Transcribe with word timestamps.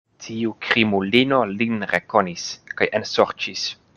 Tiu 0.27 0.53
krimulino 0.67 1.41
lin 1.59 1.77
rekonis 1.93 2.49
kaj 2.81 2.91
ensorĉis. 3.01 3.71